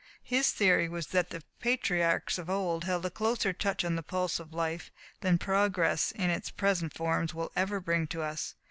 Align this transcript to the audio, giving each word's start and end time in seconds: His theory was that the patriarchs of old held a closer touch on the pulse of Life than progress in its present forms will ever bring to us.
His 0.23 0.49
theory 0.49 0.89
was 0.89 1.05
that 1.09 1.29
the 1.29 1.43
patriarchs 1.59 2.39
of 2.39 2.49
old 2.49 2.85
held 2.85 3.05
a 3.05 3.11
closer 3.11 3.53
touch 3.53 3.85
on 3.85 3.95
the 3.95 4.01
pulse 4.01 4.39
of 4.39 4.51
Life 4.51 4.89
than 5.19 5.37
progress 5.37 6.11
in 6.11 6.31
its 6.31 6.49
present 6.49 6.91
forms 6.97 7.35
will 7.35 7.51
ever 7.55 7.79
bring 7.79 8.07
to 8.07 8.23
us. 8.23 8.55